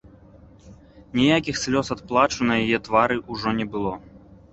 Ніякіх 1.19 1.55
слёз 1.63 1.91
ад 1.95 2.01
плачу 2.11 2.47
на 2.53 2.57
яе 2.63 2.79
твары 2.87 3.19
ўжо 3.35 3.55
не 3.59 3.67
было. 3.77 3.93